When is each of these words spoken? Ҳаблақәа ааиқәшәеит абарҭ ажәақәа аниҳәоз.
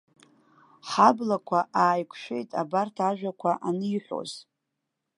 Ҳаблақәа 0.89 1.59
ааиқәшәеит 1.83 2.49
абарҭ 2.61 2.97
ажәақәа 3.09 3.51
аниҳәоз. 3.67 4.31